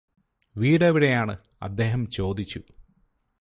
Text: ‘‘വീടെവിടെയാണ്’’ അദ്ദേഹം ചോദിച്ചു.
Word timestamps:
‘‘വീടെവിടെയാണ്’’ 0.57 1.35
അദ്ദേഹം 1.61 2.09
ചോദിച്ചു. 2.09 2.61